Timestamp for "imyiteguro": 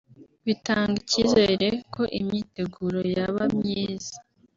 2.19-2.99